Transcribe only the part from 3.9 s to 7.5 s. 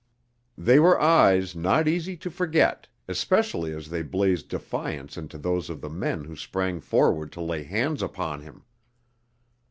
they blazed defiance into those of the men who sprang forward to